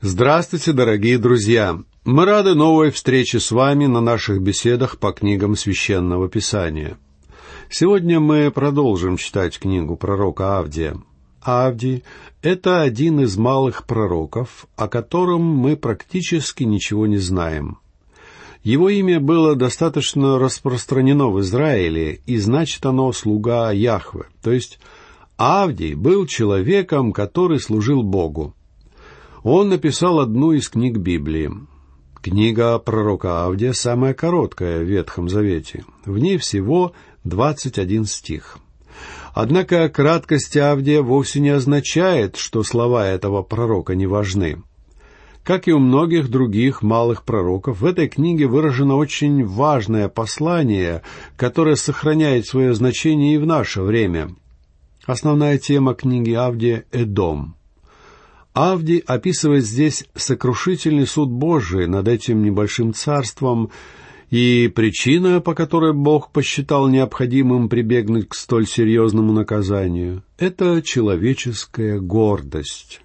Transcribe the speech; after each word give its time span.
Здравствуйте, 0.00 0.72
дорогие 0.72 1.18
друзья! 1.18 1.76
Мы 2.04 2.24
рады 2.24 2.54
новой 2.54 2.92
встрече 2.92 3.40
с 3.40 3.50
вами 3.50 3.86
на 3.86 4.00
наших 4.00 4.40
беседах 4.40 4.98
по 4.98 5.10
книгам 5.10 5.56
Священного 5.56 6.28
Писания. 6.28 6.98
Сегодня 7.68 8.20
мы 8.20 8.52
продолжим 8.52 9.16
читать 9.16 9.58
книгу 9.58 9.96
пророка 9.96 10.58
Авдия. 10.58 10.96
Авдий— 11.42 12.04
это 12.42 12.80
один 12.80 13.18
из 13.22 13.36
малых 13.36 13.88
пророков, 13.88 14.68
о 14.76 14.86
котором 14.86 15.42
мы 15.42 15.76
практически 15.76 16.62
ничего 16.62 17.08
не 17.08 17.18
знаем. 17.18 17.78
Его 18.62 18.90
имя 18.90 19.18
было 19.18 19.56
достаточно 19.56 20.38
распространено 20.38 21.26
в 21.26 21.40
Израиле, 21.40 22.20
и 22.24 22.36
значит 22.38 22.86
оно 22.86 23.10
«слуга 23.10 23.72
Яхве», 23.72 24.26
то 24.44 24.52
есть 24.52 24.78
Авдий 25.36 25.94
был 25.94 26.26
человеком, 26.26 27.12
который 27.12 27.58
служил 27.58 28.04
Богу. 28.04 28.54
Он 29.42 29.68
написал 29.68 30.20
одну 30.20 30.52
из 30.52 30.68
книг 30.68 30.98
Библии. 30.98 31.50
Книга 32.20 32.78
пророка 32.78 33.44
Авдия 33.44 33.72
самая 33.72 34.12
короткая 34.12 34.80
в 34.80 34.84
Ветхом 34.84 35.28
Завете. 35.28 35.84
В 36.04 36.18
ней 36.18 36.36
всего 36.38 36.92
21 37.24 38.04
стих. 38.06 38.58
Однако 39.34 39.88
краткость 39.88 40.56
Авдия 40.56 41.00
вовсе 41.00 41.38
не 41.40 41.50
означает, 41.50 42.36
что 42.36 42.64
слова 42.64 43.06
этого 43.06 43.42
пророка 43.42 43.94
не 43.94 44.06
важны. 44.06 44.62
Как 45.44 45.68
и 45.68 45.72
у 45.72 45.78
многих 45.78 46.28
других 46.28 46.82
малых 46.82 47.24
пророков, 47.24 47.80
в 47.80 47.84
этой 47.86 48.08
книге 48.08 48.48
выражено 48.48 48.96
очень 48.96 49.46
важное 49.46 50.08
послание, 50.08 51.02
которое 51.36 51.76
сохраняет 51.76 52.46
свое 52.46 52.74
значение 52.74 53.36
и 53.36 53.38
в 53.38 53.46
наше 53.46 53.80
время. 53.82 54.34
Основная 55.06 55.56
тема 55.56 55.94
книги 55.94 56.32
Авдия— 56.32 56.84
Эдом. 56.92 57.57
Авди 58.58 59.04
описывает 59.06 59.64
здесь 59.64 60.04
сокрушительный 60.16 61.06
суд 61.06 61.30
Божий 61.30 61.86
над 61.86 62.08
этим 62.08 62.42
небольшим 62.42 62.92
царством, 62.92 63.70
и 64.30 64.66
причина, 64.74 65.40
по 65.40 65.54
которой 65.54 65.92
Бог 65.92 66.32
посчитал 66.32 66.88
необходимым 66.88 67.68
прибегнуть 67.68 68.28
к 68.28 68.34
столь 68.34 68.66
серьезному 68.66 69.32
наказанию, 69.32 70.24
это 70.38 70.82
человеческая 70.82 72.00
гордость. 72.00 73.00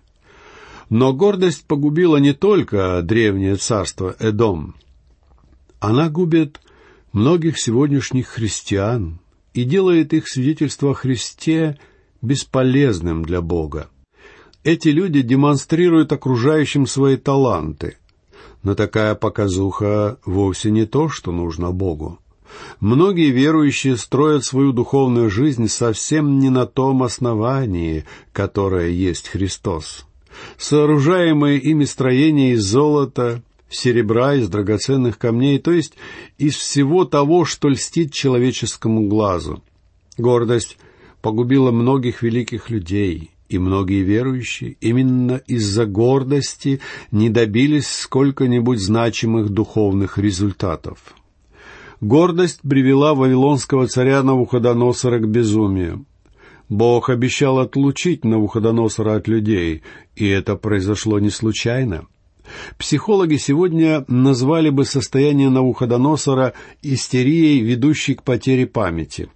Но 0.89 1.13
гордость 1.13 1.67
погубила 1.67 2.17
не 2.17 2.33
только 2.33 2.99
древнее 3.03 3.57
царство 3.57 4.15
Эдом. 4.17 4.73
Она 5.79 6.09
губит 6.09 6.61
многих 7.11 7.59
сегодняшних 7.59 8.25
христиан 8.25 9.19
и 9.53 9.65
делает 9.65 10.15
их 10.15 10.27
свидетельство 10.27 10.93
о 10.93 10.95
Христе 10.95 11.77
бесполезным 12.23 13.23
для 13.23 13.41
Бога. 13.43 13.91
Эти 14.63 14.89
люди 14.89 15.21
демонстрируют 15.21 16.13
окружающим 16.13 16.87
свои 16.87 17.17
таланты. 17.17 17.97
Но 18.63 18.75
такая 18.75 19.13
показуха 19.13 20.17
вовсе 20.25 20.71
не 20.71 20.85
то, 20.85 21.09
что 21.09 21.31
нужно 21.33 21.71
Богу. 21.71 22.19
Многие 22.79 23.31
верующие 23.31 23.97
строят 23.97 24.45
свою 24.45 24.71
духовную 24.71 25.29
жизнь 25.29 25.67
совсем 25.67 26.39
не 26.39 26.49
на 26.49 26.65
том 26.65 27.03
основании, 27.03 28.05
которое 28.31 28.89
есть 28.89 29.27
Христос. 29.27 30.05
Сооружаемые 30.57 31.59
ими 31.59 31.83
строения 31.83 32.53
из 32.53 32.63
золота, 32.63 33.43
серебра, 33.69 34.35
из 34.35 34.47
драгоценных 34.49 35.17
камней, 35.17 35.59
то 35.59 35.71
есть 35.71 35.95
из 36.37 36.55
всего 36.55 37.05
того, 37.05 37.43
что 37.43 37.69
льстит 37.69 38.13
человеческому 38.13 39.07
глазу. 39.07 39.61
Гордость 40.17 40.77
погубила 41.21 41.71
многих 41.71 42.21
великих 42.21 42.69
людей, 42.69 43.32
и 43.53 43.59
многие 43.59 44.01
верующие 44.01 44.77
именно 44.81 45.39
из-за 45.45 45.85
гордости 45.85 46.81
не 47.11 47.29
добились 47.29 47.87
сколько-нибудь 47.87 48.79
значимых 48.79 49.49
духовных 49.49 50.17
результатов. 50.17 51.13
Гордость 52.01 52.61
привела 52.67 53.13
вавилонского 53.13 53.87
царя 53.87 54.23
Навуходоносора 54.23 55.19
к 55.19 55.27
безумию. 55.27 56.05
Бог 56.67 57.09
обещал 57.09 57.59
отлучить 57.59 58.25
Навуходоносора 58.25 59.17
от 59.17 59.27
людей, 59.27 59.83
и 60.15 60.27
это 60.27 60.55
произошло 60.55 61.19
не 61.19 61.29
случайно. 61.29 62.07
Психологи 62.79 63.35
сегодня 63.35 64.03
назвали 64.07 64.69
бы 64.69 64.83
состояние 64.83 65.49
Навуходоносора 65.49 66.53
истерией, 66.81 67.61
ведущей 67.61 68.15
к 68.15 68.23
потере 68.23 68.65
памяти. 68.65 69.29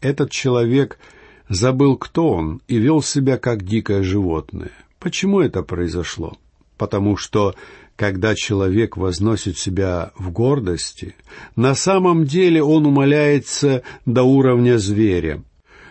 Этот 0.00 0.32
человек– 0.32 0.98
забыл, 1.48 1.96
кто 1.96 2.30
он, 2.30 2.60
и 2.68 2.78
вел 2.78 3.02
себя 3.02 3.38
как 3.38 3.64
дикое 3.64 4.02
животное. 4.02 4.72
Почему 4.98 5.40
это 5.40 5.62
произошло? 5.62 6.36
Потому 6.78 7.16
что, 7.16 7.54
когда 7.96 8.34
человек 8.34 8.96
возносит 8.96 9.58
себя 9.58 10.12
в 10.16 10.30
гордости, 10.30 11.14
на 11.56 11.74
самом 11.74 12.24
деле 12.24 12.62
он 12.62 12.86
умаляется 12.86 13.82
до 14.06 14.22
уровня 14.22 14.78
зверя. 14.78 15.42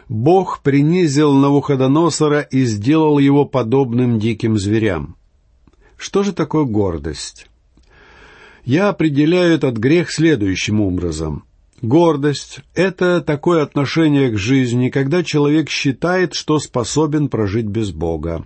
Бог 0.09 0.61
принизил 0.61 1.33
Навуходоносора 1.33 2.41
и 2.41 2.65
сделал 2.65 3.19
его 3.19 3.45
подобным 3.45 4.19
диким 4.19 4.57
зверям. 4.57 5.15
Что 5.97 6.23
же 6.23 6.33
такое 6.33 6.65
гордость? 6.65 7.47
Я 8.65 8.89
определяю 8.89 9.55
этот 9.55 9.77
грех 9.77 10.11
следующим 10.11 10.81
образом. 10.81 11.45
Гордость— 11.83 12.61
это 12.75 13.19
такое 13.19 13.61
отношение 13.61 14.31
к 14.31 14.37
жизни, 14.37 14.87
когда 14.87 15.21
человек 15.21 15.69
считает, 15.69 16.33
что 16.33 16.57
способен 16.57 17.27
прожить 17.27 17.65
без 17.65 17.91
Бога. 17.91 18.45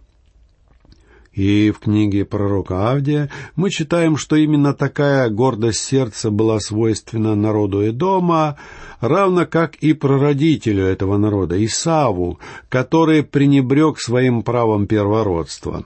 И 1.34 1.70
в 1.70 1.78
книге 1.78 2.26
пророка 2.26 2.90
Авдия 2.90 3.30
мы 3.56 3.70
читаем, 3.70 4.18
что 4.18 4.38
именно 4.38 4.74
такая 4.74 5.30
гордость 5.30 5.84
сердца 5.84 6.32
была 6.32 6.60
свойственна 6.60 7.36
народу 7.36 7.88
Эдома, 7.88 8.58
равно 9.02 9.46
как 9.46 9.76
и 9.76 9.94
прародителю 9.94 10.84
этого 10.84 11.18
народа, 11.18 11.64
Исаву, 11.64 12.40
который 12.70 13.22
пренебрег 13.22 14.00
своим 14.00 14.42
правом 14.42 14.88
первородства. 14.88 15.86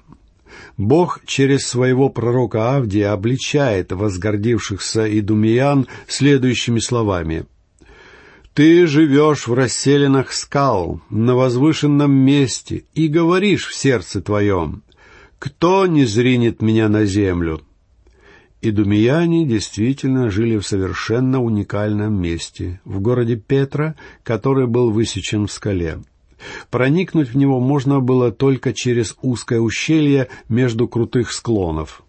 Бог 0.78 1.20
через 1.26 1.68
своего 1.68 2.10
пророка 2.10 2.76
Авдия 2.76 3.12
обличает 3.12 3.92
возгордившихся 3.92 5.20
идумиян 5.20 5.88
следующими 6.08 6.80
словами. 6.80 7.46
«Ты 8.54 8.86
живешь 8.88 9.48
в 9.48 9.54
расселенных 9.54 10.34
скал, 10.34 11.02
на 11.10 11.36
возвышенном 11.36 12.12
месте, 12.12 12.84
и 12.94 13.08
говоришь 13.08 13.68
в 13.68 13.76
сердце 13.76 14.22
твоем, 14.22 14.84
«Кто 15.40 15.88
не 15.88 16.06
зринет 16.06 16.62
меня 16.62 16.90
на 16.90 17.06
землю?» 17.06 17.62
Идумияне 18.62 19.44
действительно 19.46 20.30
жили 20.30 20.58
в 20.58 20.68
совершенно 20.68 21.42
уникальном 21.42 22.14
месте, 22.14 22.80
в 22.86 23.00
городе 23.00 23.36
Петра, 23.36 23.96
который 24.22 24.68
был 24.68 24.92
высечен 24.92 25.48
в 25.48 25.52
скале. 25.52 26.00
Проникнуть 26.70 27.30
в 27.30 27.38
него 27.38 27.60
можно 27.60 28.00
было 28.00 28.32
только 28.32 28.74
через 28.74 29.16
узкое 29.22 29.60
ущелье 29.60 30.28
между 30.50 30.88
крутых 30.88 31.32
склонов. 31.32 32.04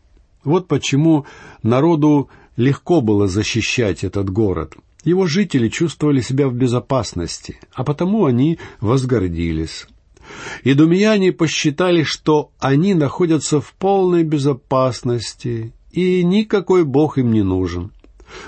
Вот 0.44 0.68
почему 0.68 1.26
народу 1.62 2.28
легко 2.56 3.00
было 3.00 3.28
защищать 3.28 4.04
этот 4.04 4.30
город. 4.30 4.74
Его 5.04 5.26
жители 5.26 5.68
чувствовали 5.68 6.20
себя 6.20 6.48
в 6.48 6.54
безопасности, 6.54 7.58
а 7.72 7.84
потому 7.84 8.24
они 8.24 8.58
возгордились. 8.80 9.86
И 10.62 10.74
думияне 10.74 11.32
посчитали, 11.32 12.04
что 12.04 12.52
они 12.58 12.94
находятся 12.94 13.60
в 13.60 13.74
полной 13.74 14.22
безопасности, 14.22 15.72
и 15.90 16.22
никакой 16.24 16.84
Бог 16.84 17.18
им 17.18 17.32
не 17.32 17.42
нужен. 17.42 17.90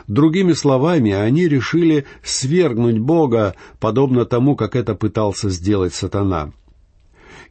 Другими 0.06 0.52
словами, 0.52 1.12
они 1.12 1.48
решили 1.48 2.04
свергнуть 2.22 2.98
Бога, 2.98 3.54
подобно 3.80 4.24
тому, 4.24 4.56
как 4.56 4.76
это 4.76 4.94
пытался 4.94 5.50
сделать 5.50 5.94
сатана. 5.94 6.52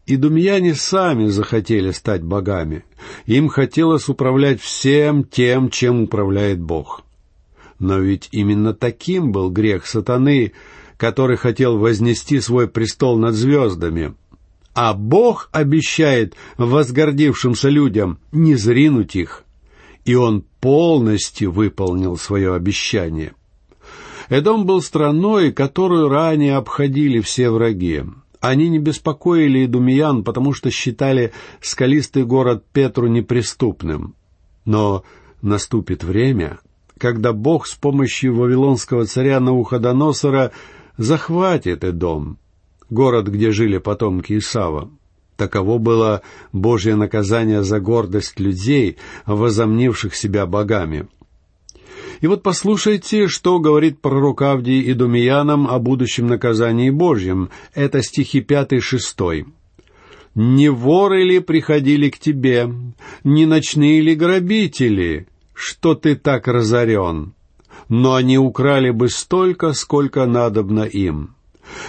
И 0.05 0.17
думьяне 0.17 0.75
сами 0.75 1.27
захотели 1.27 1.91
стать 1.91 2.23
богами. 2.23 2.83
Им 3.25 3.47
хотелось 3.47 4.09
управлять 4.09 4.61
всем 4.61 5.23
тем, 5.23 5.69
чем 5.69 6.03
управляет 6.03 6.59
Бог. 6.59 7.03
Но 7.79 7.99
ведь 7.99 8.27
именно 8.31 8.73
таким 8.73 9.31
был 9.31 9.49
грех 9.49 9.85
сатаны, 9.85 10.51
который 10.97 11.37
хотел 11.37 11.77
вознести 11.77 12.39
свой 12.39 12.67
престол 12.67 13.17
над 13.17 13.33
звездами. 13.33 14.13
А 14.73 14.93
Бог 14.93 15.49
обещает 15.51 16.35
возгордившимся 16.57 17.69
людям 17.69 18.19
не 18.31 18.55
зринуть 18.55 19.15
их 19.15 19.43
и 20.05 20.15
он 20.15 20.45
полностью 20.63 21.51
выполнил 21.51 22.15
свое 22.15 22.55
обещание. 22.55 23.33
Эдом 24.29 24.65
был 24.65 24.81
страной, 24.81 25.51
которую 25.51 26.07
ранее 26.07 26.55
обходили 26.55 27.19
все 27.19 27.49
враги. 27.49 28.03
Они 28.39 28.69
не 28.69 28.79
беспокоили 28.79 29.65
идумиян, 29.65 30.23
потому 30.23 30.53
что 30.53 30.71
считали 30.71 31.33
скалистый 31.59 32.23
город 32.23 32.63
Петру 32.71 33.07
неприступным. 33.07 34.15
Но 34.63 35.03
наступит 35.41 36.05
время, 36.05 36.59
когда 36.97 37.33
Бог 37.33 37.67
с 37.67 37.73
помощью 37.73 38.33
вавилонского 38.33 39.05
царя 39.05 39.41
Науходоносора 39.41 40.53
захватит 40.95 41.83
Эдом, 41.83 42.37
город, 42.89 43.27
где 43.27 43.51
жили 43.51 43.79
потомки 43.79 44.37
Исава. 44.37 44.89
Таково 45.35 45.77
было 45.77 46.21
Божье 46.51 46.95
наказание 46.95 47.63
за 47.63 47.79
гордость 47.79 48.39
людей, 48.39 48.97
возомнивших 49.25 50.15
себя 50.15 50.45
богами. 50.45 51.07
И 52.21 52.27
вот 52.27 52.43
послушайте, 52.43 53.27
что 53.27 53.59
говорит 53.59 53.99
пророк 53.99 54.41
Авдий 54.43 54.81
и 54.81 54.93
Думиянам 54.93 55.67
о 55.67 55.79
будущем 55.79 56.27
наказании 56.27 56.89
Божьем. 56.89 57.49
Это 57.73 58.01
стихи 58.01 58.39
5-6. 58.39 59.45
«Не 60.35 60.69
воры 60.69 61.23
ли 61.23 61.39
приходили 61.39 62.09
к 62.09 62.17
тебе, 62.17 62.69
не 63.23 63.45
ночные 63.45 64.01
ли 64.01 64.15
грабители, 64.15 65.27
что 65.53 65.93
ты 65.93 66.15
так 66.15 66.47
разорен? 66.47 67.33
Но 67.87 68.15
они 68.15 68.37
украли 68.37 68.89
бы 68.89 69.09
столько, 69.09 69.73
сколько 69.73 70.25
надобно 70.25 70.83
им. 70.83 71.35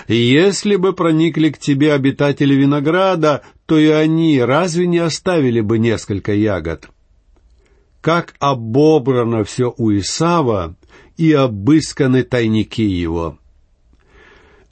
Если 0.09 0.77
бы 0.77 0.93
проникли 0.93 1.51
к 1.51 1.59
тебе 1.59 1.93
обитатели 1.93 2.55
винограда, 2.55 3.43
то 3.67 3.79
и 3.79 3.89
они 3.89 4.41
разве 4.41 4.87
не 4.87 4.99
оставили 4.99 5.61
бы 5.61 5.79
несколько 5.79 6.35
ягод? 6.35 6.89
Как 8.01 8.35
обобрано 8.39 9.45
все 9.45 9.75
у 9.77 9.91
Исава 9.93 10.77
и 11.17 11.33
обысканы 11.33 12.23
тайники 12.23 12.83
его. 12.83 13.39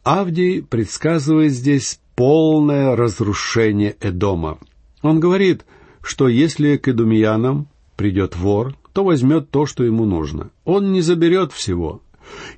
Авдий 0.03 0.63
предсказывает 0.63 1.53
здесь 1.53 2.01
полное 2.17 2.97
разрушение 2.97 3.97
Эдома. 4.01 4.59
Он 5.01 5.21
говорит, 5.21 5.65
что 6.03 6.29
если 6.29 6.77
к 6.77 6.89
эдумиянам 6.89 7.69
придет 7.97 8.37
вор, 8.37 8.75
то 8.93 9.05
возьмет 9.05 9.51
то, 9.51 9.65
что 9.67 9.85
ему 9.85 10.05
нужно. 10.05 10.51
Он 10.65 10.93
не 10.93 11.01
заберет 11.01 11.53
всего. 11.53 12.03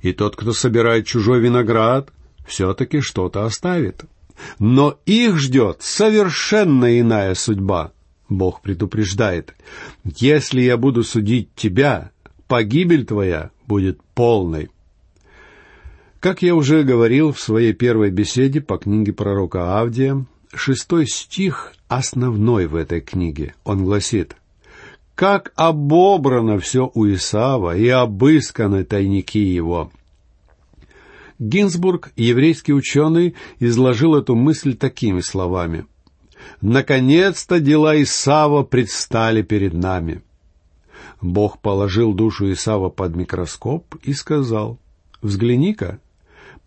И 0.01 0.11
тот, 0.11 0.35
кто 0.35 0.53
собирает 0.53 1.05
чужой 1.05 1.39
виноград, 1.39 2.11
все-таки 2.45 3.01
что-то 3.01 3.45
оставит. 3.45 4.05
Но 4.59 4.97
их 5.05 5.37
ждет 5.37 5.81
совершенно 5.81 6.99
иная 6.99 7.35
судьба. 7.35 7.91
Бог 8.27 8.61
предупреждает, 8.61 9.53
если 10.03 10.61
я 10.61 10.77
буду 10.77 11.03
судить 11.03 11.53
тебя, 11.55 12.11
погибель 12.47 13.05
твоя 13.05 13.51
будет 13.67 14.01
полной. 14.13 14.69
Как 16.19 16.41
я 16.41 16.55
уже 16.55 16.83
говорил 16.83 17.31
в 17.31 17.39
своей 17.39 17.73
первой 17.73 18.09
беседе 18.09 18.61
по 18.61 18.77
книге 18.77 19.13
пророка 19.13 19.79
Авдия, 19.79 20.25
шестой 20.55 21.07
стих 21.07 21.73
основной 21.87 22.65
в 22.65 22.75
этой 22.75 23.01
книге. 23.01 23.53
Он 23.63 23.83
гласит, 23.83 24.35
«Как 25.13 25.53
обобрано 25.55 26.59
все 26.59 26.89
у 26.93 27.05
Исава 27.07 27.77
и 27.77 27.87
обысканы 27.87 28.83
тайники 28.83 29.37
его». 29.37 29.91
Гинзбург, 31.39 32.11
еврейский 32.15 32.73
ученый, 32.73 33.35
изложил 33.59 34.15
эту 34.15 34.35
мысль 34.35 34.75
такими 34.75 35.19
словами. 35.19 35.85
«Наконец-то 36.61 37.59
дела 37.59 38.01
Исава 38.01 38.63
предстали 38.63 39.41
перед 39.41 39.73
нами». 39.73 40.21
Бог 41.21 41.59
положил 41.59 42.13
душу 42.13 42.51
Исава 42.51 42.89
под 42.89 43.15
микроскоп 43.15 43.95
и 44.03 44.13
сказал, 44.13 44.79
«Взгляни-ка, 45.21 45.99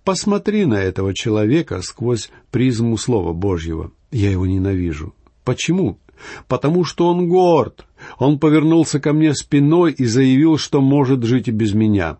посмотри 0.04 0.64
на 0.64 0.82
этого 0.82 1.14
человека 1.14 1.80
сквозь 1.82 2.30
призму 2.50 2.96
Слова 2.96 3.32
Божьего. 3.32 3.92
Я 4.10 4.30
его 4.30 4.46
ненавижу. 4.46 5.14
Почему? 5.44 5.98
Потому 6.46 6.84
что 6.84 7.08
он 7.08 7.28
горд. 7.28 7.86
Он 8.18 8.38
повернулся 8.38 9.00
ко 9.00 9.12
мне 9.12 9.34
спиной 9.34 9.92
и 9.92 10.04
заявил, 10.04 10.58
что 10.58 10.80
может 10.80 11.24
жить 11.24 11.48
и 11.48 11.52
без 11.52 11.72
меня. 11.72 12.18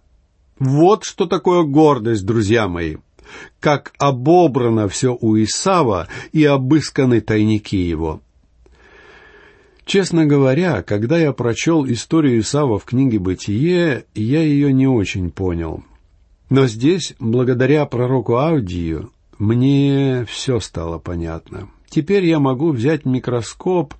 Вот 0.58 1.04
что 1.04 1.26
такое 1.26 1.62
гордость, 1.62 2.26
друзья 2.26 2.68
мои. 2.68 2.96
Как 3.60 3.92
обобрано 3.98 4.88
все 4.88 5.16
у 5.20 5.36
Исава 5.36 6.08
и 6.32 6.44
обысканы 6.44 7.20
тайники 7.20 7.76
его. 7.76 8.20
Честно 9.84 10.26
говоря, 10.26 10.82
когда 10.82 11.18
я 11.18 11.32
прочел 11.32 11.86
историю 11.86 12.40
Исава 12.40 12.78
в 12.78 12.84
книге 12.84 13.18
«Бытие», 13.18 14.04
я 14.14 14.42
ее 14.42 14.72
не 14.72 14.86
очень 14.86 15.30
понял. 15.30 15.82
Но 16.50 16.66
здесь, 16.66 17.14
благодаря 17.18 17.86
пророку 17.86 18.36
Авдию, 18.36 19.12
мне 19.38 20.26
все 20.28 20.60
стало 20.60 20.98
понятно. 20.98 21.68
Теперь 21.88 22.26
я 22.26 22.38
могу 22.38 22.72
взять 22.72 23.06
микроскоп 23.06 23.94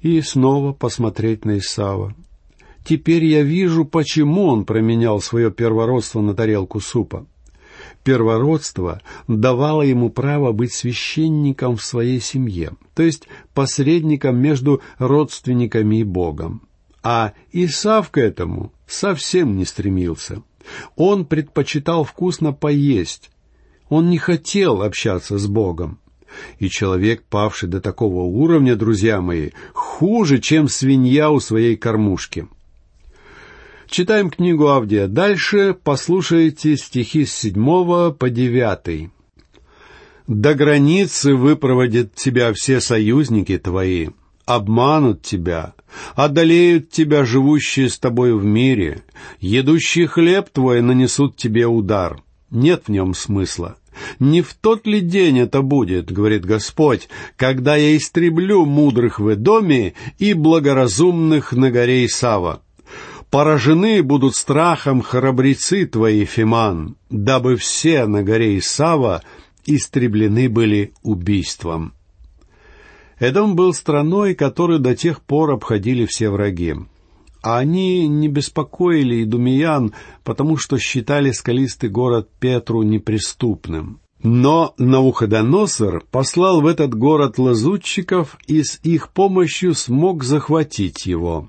и 0.00 0.20
снова 0.22 0.72
посмотреть 0.72 1.44
на 1.44 1.58
Исава. 1.58 2.14
Теперь 2.88 3.26
я 3.26 3.42
вижу, 3.42 3.84
почему 3.84 4.46
он 4.46 4.64
променял 4.64 5.20
свое 5.20 5.50
первородство 5.50 6.22
на 6.22 6.32
тарелку 6.34 6.80
супа. 6.80 7.26
Первородство 8.02 9.02
давало 9.26 9.82
ему 9.82 10.08
право 10.08 10.52
быть 10.52 10.72
священником 10.72 11.76
в 11.76 11.84
своей 11.84 12.18
семье, 12.18 12.70
то 12.94 13.02
есть 13.02 13.28
посредником 13.52 14.38
между 14.38 14.80
родственниками 14.96 15.96
и 15.96 16.02
Богом. 16.02 16.62
А 17.02 17.34
Исав 17.52 18.08
к 18.08 18.16
этому 18.16 18.72
совсем 18.86 19.58
не 19.58 19.66
стремился. 19.66 20.42
Он 20.96 21.26
предпочитал 21.26 22.04
вкусно 22.04 22.54
поесть. 22.54 23.30
Он 23.90 24.08
не 24.08 24.16
хотел 24.16 24.80
общаться 24.80 25.36
с 25.36 25.46
Богом. 25.46 25.98
И 26.58 26.70
человек, 26.70 27.22
павший 27.28 27.68
до 27.68 27.82
такого 27.82 28.22
уровня, 28.22 28.76
друзья 28.76 29.20
мои, 29.20 29.50
хуже, 29.74 30.38
чем 30.38 30.68
свинья 30.68 31.30
у 31.30 31.38
своей 31.38 31.76
кормушки. 31.76 32.48
Читаем 33.90 34.28
книгу 34.28 34.68
Авдия. 34.68 35.06
Дальше 35.06 35.74
послушайте 35.82 36.76
стихи 36.76 37.24
с 37.24 37.32
седьмого 37.32 38.10
по 38.10 38.28
девятый. 38.28 39.10
«До 40.26 40.52
границы 40.52 41.34
выпроводят 41.34 42.14
тебя 42.14 42.52
все 42.52 42.82
союзники 42.82 43.56
твои, 43.56 44.08
обманут 44.44 45.22
тебя, 45.22 45.72
одолеют 46.14 46.90
тебя 46.90 47.24
живущие 47.24 47.88
с 47.88 47.98
тобой 47.98 48.34
в 48.34 48.44
мире, 48.44 49.04
едущий 49.40 50.04
хлеб 50.04 50.50
твой 50.50 50.82
нанесут 50.82 51.36
тебе 51.36 51.66
удар. 51.66 52.22
Нет 52.50 52.84
в 52.88 52.90
нем 52.90 53.14
смысла. 53.14 53.78
Не 54.20 54.42
в 54.42 54.52
тот 54.52 54.86
ли 54.86 55.00
день 55.00 55.38
это 55.38 55.62
будет, 55.62 56.12
говорит 56.12 56.44
Господь, 56.44 57.08
когда 57.36 57.74
я 57.76 57.96
истреблю 57.96 58.66
мудрых 58.66 59.18
в 59.18 59.34
доме 59.34 59.94
и 60.18 60.34
благоразумных 60.34 61.54
на 61.54 61.70
горе 61.70 62.04
Исава? 62.04 62.60
Поражены 63.30 64.02
будут 64.02 64.34
страхом 64.34 65.02
храбрецы 65.02 65.84
твои, 65.84 66.24
Фиман, 66.24 66.96
дабы 67.10 67.56
все 67.56 68.06
на 68.06 68.22
горе 68.22 68.58
Исава 68.58 69.22
истреблены 69.66 70.48
были 70.48 70.92
убийством. 71.02 71.92
Эдом 73.18 73.54
был 73.54 73.74
страной, 73.74 74.34
которую 74.34 74.78
до 74.78 74.96
тех 74.96 75.20
пор 75.20 75.50
обходили 75.50 76.06
все 76.06 76.30
враги. 76.30 76.74
А 77.42 77.58
они 77.58 78.08
не 78.08 78.28
беспокоили 78.28 79.22
идумиян, 79.24 79.92
потому 80.24 80.56
что 80.56 80.78
считали 80.78 81.30
скалистый 81.32 81.90
город 81.90 82.30
Петру 82.40 82.82
неприступным. 82.82 84.00
Но 84.22 84.74
Науходоносор 84.78 86.04
послал 86.10 86.62
в 86.62 86.66
этот 86.66 86.94
город 86.94 87.38
лазутчиков 87.38 88.36
и 88.46 88.62
с 88.62 88.80
их 88.82 89.10
помощью 89.10 89.74
смог 89.74 90.24
захватить 90.24 91.06
его. 91.06 91.48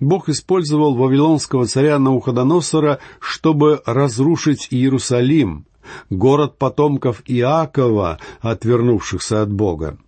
Бог 0.00 0.28
использовал 0.28 0.94
вавилонского 0.94 1.66
царя 1.66 1.98
Науходоносора, 1.98 2.98
чтобы 3.20 3.82
разрушить 3.86 4.68
Иерусалим, 4.70 5.66
город 6.10 6.58
потомков 6.58 7.22
Иакова, 7.26 8.18
отвернувшихся 8.40 9.42
от 9.42 9.52
Бога. 9.52 9.98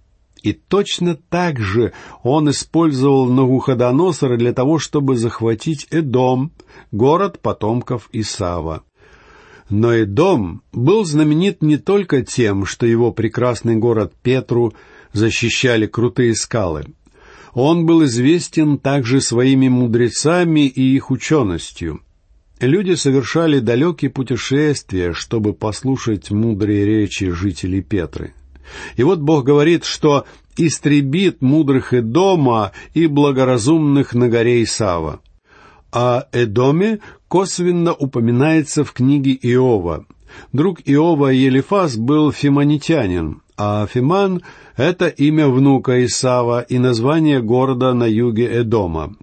И 0.43 0.53
точно 0.53 1.17
так 1.17 1.59
же 1.59 1.93
он 2.23 2.51
использовал 2.51 3.27
Навуходоносора 3.27 4.37
для 4.37 4.53
того, 4.53 4.79
чтобы 4.79 5.17
захватить 5.17 5.89
Эдом, 5.91 6.53
город 6.93 7.41
потомков 7.41 8.09
Исава. 8.13 8.85
Но 9.69 9.93
Эдом 9.93 10.63
был 10.73 11.05
знаменит 11.05 11.63
не 11.63 11.77
только 11.77 12.23
тем, 12.23 12.65
что 12.65 12.87
его 12.87 13.11
прекрасный 13.13 13.77
город 13.77 14.13
Петру 14.23 14.73
защищали 15.13 15.87
крутые 15.87 16.35
скалы. 16.37 16.87
Он 17.57 17.87
был 17.87 18.05
известен 18.05 18.79
также 18.79 19.21
своими 19.21 19.69
мудрецами 19.69 20.67
и 20.69 20.95
их 20.95 21.11
ученостью. 21.11 22.01
Люди 22.61 22.95
совершали 22.95 23.59
далекие 23.59 24.11
путешествия, 24.11 25.13
чтобы 25.13 25.53
послушать 25.53 26.31
мудрые 26.31 26.85
речи 26.85 27.31
жителей 27.31 27.83
Петры— 27.83 28.33
и 28.97 29.03
вот 29.03 29.21
Бог 29.21 29.45
говорит, 29.45 29.85
что 29.85 30.27
истребит 30.57 31.43
мудрых 31.43 31.93
Эдома 31.93 32.73
и 32.95 33.07
благоразумных 33.07 34.15
на 34.15 34.29
горе 34.29 34.63
Исава. 34.63 35.21
А 35.93 36.27
Эдоме 36.33 37.01
косвенно 37.29 37.93
упоминается 37.93 38.85
в 38.85 38.93
книге 38.93 39.33
Иова. 39.43 40.07
Друг 40.53 40.81
Иова 40.85 41.29
Елифас 41.29 41.97
был 41.97 42.33
фиманитянин, 42.33 43.41
а 43.57 43.87
Фиман— 43.87 44.43
это 44.77 45.09
имя 45.09 45.49
внука 45.49 46.05
Исава 46.05 46.61
и 46.61 46.79
название 46.79 47.41
города 47.41 47.95
на 47.95 48.05
юге 48.05 48.61
Эдома. 48.61 49.17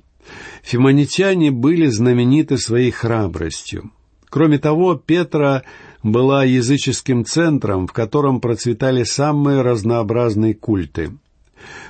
Фиманитяне 0.63 1.51
были 1.51 1.87
знамениты 1.87 2.57
своей 2.57 2.91
храбростью. 2.91 3.91
Кроме 4.29 4.57
того, 4.57 4.95
Петра 4.95 5.63
была 6.01 6.43
языческим 6.43 7.25
центром, 7.25 7.87
в 7.87 7.93
котором 7.93 8.41
процветали 8.41 9.03
самые 9.03 9.61
разнообразные 9.61 10.53
культы. 10.53 11.11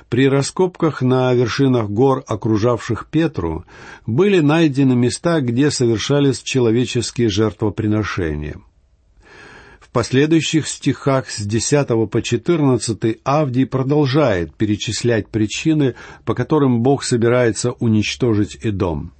При 0.08 0.28
раскопках 0.28 1.02
на 1.02 1.32
вершинах 1.32 1.88
гор, 1.88 2.22
окружавших 2.26 3.06
Петру, 3.10 3.64
были 4.06 4.40
найдены 4.40 4.94
места, 4.94 5.40
где 5.40 5.70
совершались 5.70 6.42
человеческие 6.42 7.28
жертвоприношения. 7.28 8.56
Последующих 9.94 10.66
стихах 10.66 11.30
с 11.30 11.46
10 11.46 12.10
по 12.10 12.20
14 12.20 13.18
Авдий 13.22 13.64
продолжает 13.64 14.52
перечислять 14.52 15.28
причины, 15.28 15.94
по 16.24 16.34
которым 16.34 16.80
Бог 16.80 17.04
собирается 17.04 17.70
уничтожить 17.70 18.58
Эдом. 18.60 19.12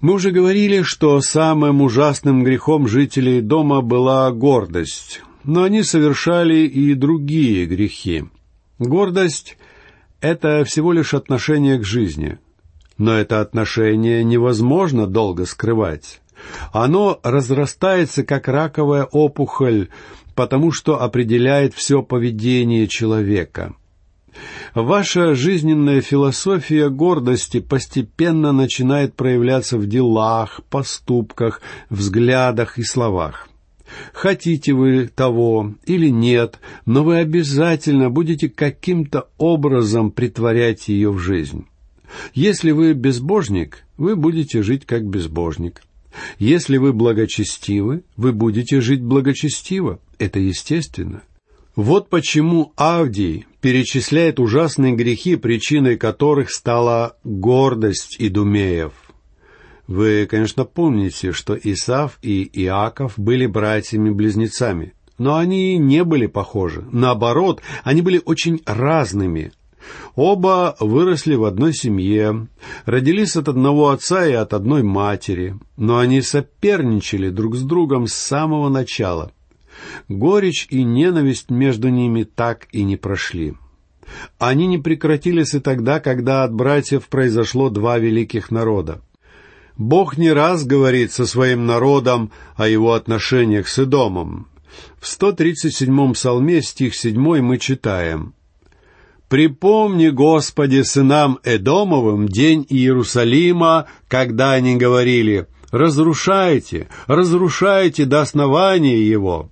Мы 0.00 0.14
уже 0.14 0.32
говорили, 0.32 0.82
что 0.82 1.20
самым 1.20 1.82
ужасным 1.82 2.42
грехом 2.42 2.88
жителей 2.88 3.40
дома 3.40 3.80
была 3.80 4.28
гордость, 4.32 5.22
но 5.44 5.62
они 5.62 5.84
совершали 5.84 6.66
и 6.66 6.92
другие 6.94 7.66
грехи. 7.66 8.24
Гордость— 8.80 9.56
это 10.20 10.64
всего 10.64 10.92
лишь 10.92 11.14
отношение 11.14 11.78
к 11.78 11.84
жизни, 11.84 12.38
но 12.98 13.16
это 13.16 13.40
отношение 13.40 14.24
невозможно 14.24 15.06
долго 15.06 15.46
скрывать. 15.46 16.20
Оно 16.72 17.20
разрастается, 17.22 18.24
как 18.24 18.48
раковая 18.48 19.04
опухоль, 19.04 19.88
потому 20.34 20.72
что 20.72 21.00
определяет 21.00 21.74
все 21.74 22.02
поведение 22.02 22.88
человека— 22.88 23.74
Ваша 24.74 25.34
жизненная 25.34 26.00
философия 26.00 26.88
гордости 26.88 27.60
постепенно 27.60 28.52
начинает 28.52 29.14
проявляться 29.14 29.78
в 29.78 29.86
делах, 29.86 30.60
поступках, 30.68 31.60
взглядах 31.90 32.78
и 32.78 32.82
словах. 32.82 33.48
Хотите 34.12 34.72
вы 34.72 35.06
того 35.06 35.74
или 35.84 36.08
нет, 36.08 36.58
но 36.86 37.04
вы 37.04 37.18
обязательно 37.18 38.10
будете 38.10 38.48
каким-то 38.48 39.28
образом 39.38 40.10
притворять 40.10 40.88
ее 40.88 41.12
в 41.12 41.18
жизнь. 41.18 41.66
Если 42.32 42.72
вы 42.72 42.94
безбожник, 42.94 43.84
вы 43.96 44.16
будете 44.16 44.62
жить 44.62 44.86
как 44.86 45.06
безбожник. 45.06 45.82
Если 46.38 46.76
вы 46.76 46.92
благочестивы, 46.92 48.04
вы 48.16 48.32
будете 48.32 48.80
жить 48.80 49.02
благочестиво. 49.02 50.00
Это 50.18 50.38
естественно. 50.38 51.22
Вот 51.76 52.08
почему 52.08 52.72
Авдий 52.76 53.46
перечисляет 53.60 54.38
ужасные 54.38 54.94
грехи, 54.94 55.36
причиной 55.36 55.96
которых 55.96 56.50
стала 56.50 57.16
гордость 57.24 58.16
Идумеев. 58.18 58.92
Вы, 59.86 60.26
конечно, 60.26 60.64
помните, 60.64 61.32
что 61.32 61.58
Исав 61.60 62.18
и 62.22 62.48
Иаков 62.52 63.14
были 63.18 63.46
братьями-близнецами, 63.46 64.94
но 65.18 65.36
они 65.36 65.76
не 65.78 66.04
были 66.04 66.26
похожи. 66.26 66.84
Наоборот, 66.90 67.60
они 67.82 68.02
были 68.02 68.20
очень 68.24 68.62
разными. 68.64 69.52
Оба 70.14 70.76
выросли 70.80 71.34
в 71.34 71.44
одной 71.44 71.74
семье, 71.74 72.46
родились 72.84 73.36
от 73.36 73.48
одного 73.48 73.90
отца 73.90 74.26
и 74.26 74.32
от 74.32 74.54
одной 74.54 74.82
матери, 74.82 75.56
но 75.76 75.98
они 75.98 76.22
соперничали 76.22 77.30
друг 77.30 77.56
с 77.56 77.62
другом 77.62 78.06
с 78.06 78.14
самого 78.14 78.68
начала– 78.68 79.32
Горечь 80.08 80.66
и 80.70 80.82
ненависть 80.82 81.50
между 81.50 81.88
ними 81.88 82.24
так 82.24 82.68
и 82.72 82.84
не 82.84 82.96
прошли. 82.96 83.54
Они 84.38 84.66
не 84.66 84.78
прекратились 84.78 85.54
и 85.54 85.60
тогда, 85.60 85.98
когда 85.98 86.44
от 86.44 86.52
братьев 86.52 87.08
произошло 87.08 87.70
два 87.70 87.98
великих 87.98 88.50
народа. 88.50 89.00
Бог 89.76 90.18
не 90.18 90.30
раз 90.30 90.64
говорит 90.64 91.10
со 91.10 91.26
своим 91.26 91.66
народом 91.66 92.30
о 92.56 92.68
его 92.68 92.92
отношениях 92.92 93.66
с 93.66 93.78
Идомом. 93.78 94.46
В 95.00 95.06
137-м 95.06 96.12
псалме, 96.12 96.62
стих 96.62 96.94
7 96.94 97.40
мы 97.40 97.58
читаем 97.58 98.34
«Припомни, 99.34 100.10
Господи, 100.10 100.82
сынам 100.82 101.40
Эдомовым 101.42 102.28
день 102.28 102.64
Иерусалима, 102.68 103.86
когда 104.06 104.52
они 104.52 104.76
говорили, 104.76 105.48
«Разрушайте, 105.72 106.86
разрушайте 107.08 108.04
до 108.04 108.20
основания 108.20 108.96
его». 108.96 109.50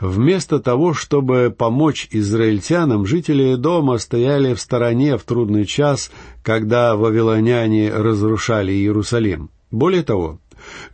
Вместо 0.00 0.58
того, 0.58 0.94
чтобы 0.94 1.54
помочь 1.54 2.08
израильтянам, 2.12 3.04
жители 3.04 3.56
дома 3.56 3.98
стояли 3.98 4.54
в 4.54 4.60
стороне 4.62 5.18
в 5.18 5.24
трудный 5.24 5.66
час, 5.66 6.10
когда 6.42 6.96
вавилоняне 6.96 7.92
разрушали 7.92 8.72
Иерусалим. 8.72 9.50
Более 9.70 10.02
того, 10.02 10.38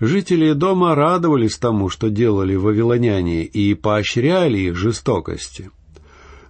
жители 0.01 0.53
дома 0.53 0.97
радовались 0.97 1.57
тому, 1.57 1.91
что 1.91 2.11
делали 2.11 2.57
вавилоняне, 2.57 3.45
и 3.45 3.75
поощряли 3.75 4.59
их 4.59 4.75
жестокости. 4.75 5.71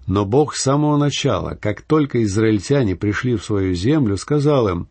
Но 0.09 0.25
Бог 0.25 0.57
с 0.57 0.63
самого 0.63 0.97
начала, 0.97 1.57
как 1.61 1.83
только 1.83 2.23
израильтяне 2.25 2.97
пришли 2.97 3.37
в 3.37 3.45
свою 3.45 3.75
землю, 3.75 4.17
сказал 4.17 4.67
им, 4.67 4.89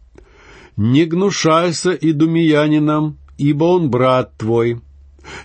«Не 0.77 1.05
гнушайся 1.05 1.91
идумиянином, 1.93 3.17
ибо 3.39 3.63
он 3.63 3.89
брат 3.89 4.37
твой, 4.37 4.79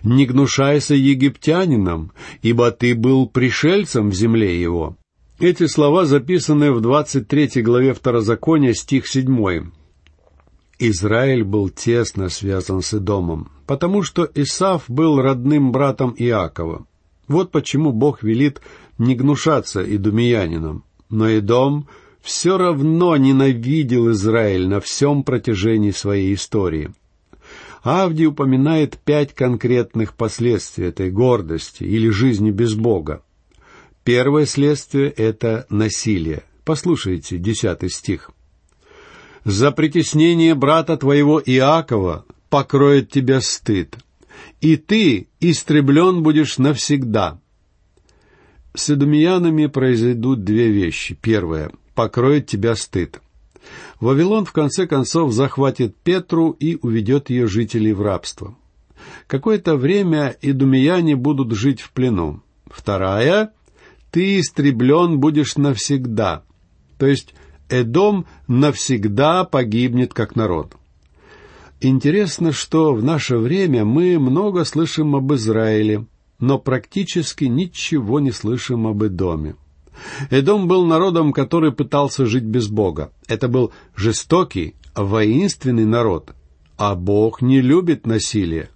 не 0.03 0.27
гнушайся 0.27 0.95
египтянином, 0.95 2.13
ибо 2.43 2.71
ты 2.71 2.95
был 2.95 3.27
пришельцем 3.27 4.11
в 4.11 4.15
земле 4.15 4.61
его». 4.61 4.99
Эти 5.41 5.67
слова 5.67 6.05
записаны 6.05 6.71
в 6.71 6.83
23 6.83 7.63
главе 7.63 7.95
Второзакония, 7.95 8.75
стих 8.75 9.09
7. 9.09 9.71
Израиль 10.79 11.45
был 11.45 11.71
тесно 11.71 12.29
связан 12.29 12.83
с 12.83 12.93
Идомом, 12.93 13.51
потому 13.67 14.03
что 14.03 14.29
Исав 14.35 14.85
был 14.89 15.19
родным 15.19 15.73
братом 15.73 16.15
Иакова. 16.19 16.87
Вот 17.29 17.51
почему 17.51 17.93
Бог 17.93 18.23
велит 18.23 18.61
не 18.99 19.15
гнушаться 19.15 19.83
идумиянином. 19.83 20.85
Но 21.09 21.37
Идом 21.39 21.89
все 22.21 22.57
равно 22.57 23.17
ненавидел 23.17 24.11
Израиль 24.13 24.69
на 24.69 24.81
всем 24.81 25.25
протяжении 25.25 25.91
своей 25.91 26.35
истории. 26.35 26.93
Авдий 27.83 28.27
упоминает 28.27 28.97
пять 28.99 29.35
конкретных 29.35 30.15
последствий 30.15 30.87
этой 30.87 31.11
гордости 31.11 31.83
или 31.83 32.09
жизни 32.11 32.53
без 32.53 32.75
Бога. 32.75 33.23
Первое 34.05 34.47
следствие— 34.47 35.11
это 35.17 35.67
насилие. 35.69 36.45
Послушайте, 36.65 37.39
десятый 37.39 37.91
стих. 37.91 38.31
«За 39.45 39.73
притеснение 39.73 40.55
брата 40.55 40.97
твоего 40.97 41.43
Иакова 41.45 42.25
покроет 42.49 43.11
тебя 43.11 43.41
стыд, 43.41 43.97
и 44.61 44.77
ты 44.77 45.29
истреблен 45.41 46.23
будешь 46.23 46.59
навсегда». 46.59 47.41
С 48.75 48.91
идумиянами 48.91 49.67
произойдут 49.67 50.45
две 50.45 50.71
вещи. 50.71 51.17
Первое— 51.21 51.71
покроет 51.95 52.47
тебя 52.47 52.75
стыд. 52.75 53.21
Вавилон 54.01 54.45
в 54.45 54.53
конце 54.53 54.87
концов 54.87 55.33
захватит 55.33 55.95
Петру 55.97 56.51
и 56.51 56.79
уведет 56.81 57.31
ее 57.31 57.47
жителей 57.47 57.93
в 57.93 58.03
рабство. 58.03 58.57
Какое-то 59.27 59.77
время 59.77 60.37
идумияне 60.41 61.17
будут 61.17 61.53
жить 61.53 61.81
в 61.81 61.93
плену. 61.93 62.43
Вторая— 62.67 63.53
ты 64.11 64.41
истреблен 64.41 65.21
будешь 65.21 65.57
навсегда. 65.57 66.45
То 66.99 67.07
есть 67.07 67.35
Эдом 67.69 68.27
навсегда 68.47 69.45
погибнет 69.45 70.13
как 70.13 70.37
народ. 70.37 70.77
Интересно, 71.85 72.53
что 72.53 72.95
в 72.95 73.03
наше 73.03 73.39
время 73.39 73.85
мы 73.85 74.17
много 74.21 74.65
слышим 74.65 75.17
об 75.17 75.33
Израиле, 75.35 76.07
но 76.39 76.61
практически 76.61 77.47
ничего 77.47 78.21
не 78.21 78.31
слышим 78.31 78.87
об 78.87 79.03
Эдоме. 79.03 79.57
Эдом 80.31 80.69
был 80.69 80.87
народом, 80.87 81.33
который 81.33 81.73
пытался 81.73 82.25
жить 82.27 82.45
без 82.45 82.69
Бога. 82.69 83.11
Это 83.27 83.49
был 83.49 83.73
жестокий, 83.97 84.77
воинственный 84.95 85.85
народ. 85.85 86.35
А 86.77 86.95
Бог 86.95 87.43
не 87.43 87.61
любит 87.61 88.07
насилие. 88.07 88.71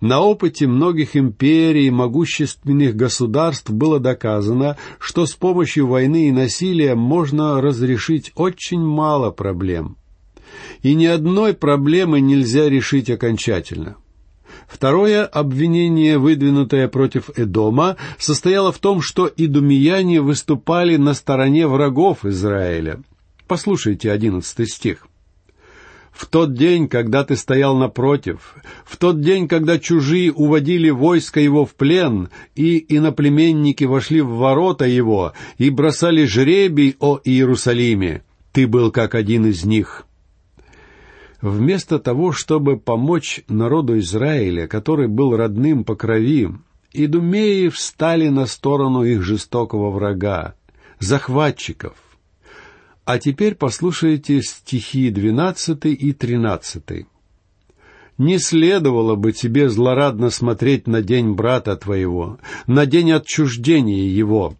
На 0.00 0.20
опыте 0.20 0.66
многих 0.66 1.16
империй 1.16 1.88
и 1.88 1.90
могущественных 1.90 2.96
государств 2.96 3.68
было 3.68 4.00
доказано, 4.00 4.78
что 4.98 5.26
с 5.26 5.34
помощью 5.34 5.88
войны 5.88 6.28
и 6.28 6.32
насилия 6.32 6.94
можно 6.94 7.60
разрешить 7.60 8.32
очень 8.34 8.80
мало 8.80 9.30
проблем. 9.30 9.98
И 10.82 10.94
ни 10.94 11.06
одной 11.06 11.54
проблемы 11.54 12.20
нельзя 12.20 12.68
решить 12.68 13.10
окончательно– 13.10 13.96
Второе 14.70 15.26
обвинение, 15.26 16.18
выдвинутое 16.18 16.86
против 16.88 17.30
Эдома, 17.36 17.96
состояло 18.18 18.70
в 18.70 18.78
том, 18.78 19.02
что 19.02 19.30
идумияне 19.36 20.20
выступали 20.20 20.96
на 20.96 21.14
стороне 21.14 21.66
врагов 21.66 22.24
Израиля. 22.24 23.02
Послушайте 23.48 24.12
одиннадцатый 24.12 24.66
стих. 24.66 25.08
В 26.12 26.26
тот 26.26 26.54
день, 26.54 26.88
когда 26.88 27.24
ты 27.24 27.36
стоял 27.36 27.76
напротив, 27.76 28.54
в 28.84 28.96
тот 28.96 29.20
день, 29.20 29.48
когда 29.48 29.78
чужие 29.78 30.32
уводили 30.32 30.90
войско 30.90 31.40
его 31.40 31.64
в 31.64 31.74
плен, 31.74 32.28
и 32.54 32.84
иноплеменники 32.94 33.84
вошли 33.84 34.20
в 34.20 34.30
ворота 34.30 34.84
его 34.84 35.32
и 35.58 35.70
бросали 35.70 36.26
жребий 36.26 36.96
о 37.00 37.18
Иерусалиме, 37.24 38.22
ты 38.52 38.66
был 38.66 38.90
как 38.90 39.14
один 39.14 39.46
из 39.46 39.64
них. 39.64 40.06
Вместо 41.42 41.98
того, 41.98 42.32
чтобы 42.32 42.76
помочь 42.78 43.42
народу 43.48 43.98
Израиля, 43.98 44.66
который 44.66 45.08
был 45.08 45.36
родным 45.36 45.84
по 45.84 45.94
крови, 45.94 46.50
идумеи 46.92 47.68
встали 47.68 48.28
на 48.28 48.46
сторону 48.46 49.04
их 49.04 49.22
жестокого 49.22 49.90
врага, 49.90 50.54
захватчиков. 50.98 51.94
А 53.06 53.18
теперь 53.18 53.54
послушайте 53.54 54.42
стихи 54.42 55.10
12 55.10 55.86
и 55.86 56.12
13. 56.12 57.06
«Не 58.18 58.38
следовало 58.38 59.14
бы 59.14 59.32
тебе 59.32 59.70
злорадно 59.70 60.28
смотреть 60.28 60.86
на 60.86 61.00
день 61.00 61.32
брата 61.32 61.74
твоего, 61.76 62.38
на 62.66 62.84
день 62.84 63.12
отчуждения 63.12 64.10
его, 64.10 64.56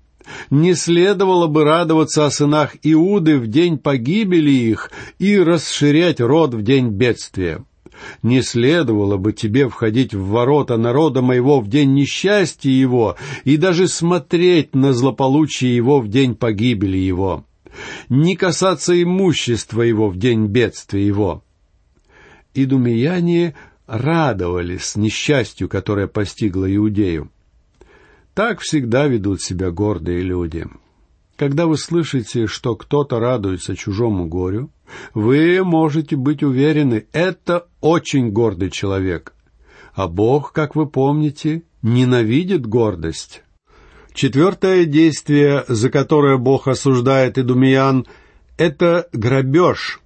не 0.50 0.74
следовало 0.74 1.46
бы 1.46 1.64
радоваться 1.64 2.26
о 2.26 2.30
сынах 2.30 2.76
Иуды 2.82 3.38
в 3.38 3.46
день 3.46 3.78
погибели 3.78 4.50
их 4.50 4.90
и 5.18 5.38
расширять 5.38 6.20
род 6.20 6.54
в 6.54 6.62
день 6.62 6.88
бедствия. 6.88 7.64
Не 8.22 8.42
следовало 8.42 9.16
бы 9.16 9.32
тебе 9.32 9.68
входить 9.68 10.14
в 10.14 10.26
ворота 10.28 10.76
народа 10.76 11.22
моего 11.22 11.60
в 11.60 11.68
день 11.68 11.94
несчастья 11.94 12.70
его 12.70 13.16
и 13.44 13.56
даже 13.56 13.88
смотреть 13.88 14.74
на 14.74 14.92
злополучие 14.92 15.74
его 15.74 16.00
в 16.00 16.08
день 16.08 16.34
погибели 16.34 16.96
его. 16.96 17.44
Не 18.08 18.36
касаться 18.36 19.00
имущества 19.00 19.82
его 19.82 20.08
в 20.08 20.16
день 20.16 20.46
бедствия 20.46 21.06
его. 21.06 21.44
Идумияне 22.54 23.54
радовались 23.86 24.96
несчастью, 24.96 25.68
которое 25.68 26.06
постигло 26.06 26.74
Иудею. 26.74 27.30
Так 28.40 28.60
всегда 28.60 29.06
ведут 29.06 29.42
себя 29.42 29.70
гордые 29.70 30.22
люди. 30.22 30.64
Когда 31.36 31.66
вы 31.66 31.76
слышите, 31.76 32.46
что 32.46 32.74
кто-то 32.74 33.20
радуется 33.20 33.76
чужому 33.76 34.28
горю, 34.28 34.70
вы 35.12 35.62
можете 35.62 36.16
быть 36.16 36.42
уверены, 36.42 37.06
это 37.12 37.66
очень 37.82 38.30
гордый 38.30 38.70
человек. 38.70 39.34
А 39.92 40.08
Бог, 40.08 40.52
как 40.54 40.74
вы 40.74 40.86
помните, 40.86 41.64
ненавидит 41.82 42.64
гордость. 42.64 43.42
Четвертое 44.14 44.86
действие, 44.86 45.66
за 45.68 45.90
которое 45.90 46.38
Бог 46.38 46.66
осуждает 46.66 47.36
Идумиян, 47.36 48.06
это 48.56 49.06
грабеж. 49.12 50.00